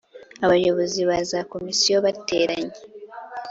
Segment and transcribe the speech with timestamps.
[0.45, 2.77] Abayobozi ba za Komisiyo bateranye